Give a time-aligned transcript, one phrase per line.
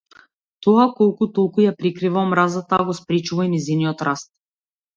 [0.67, 4.35] Тоа колку толку ја прикрива омразата, а го спречува и нејзиниот раст.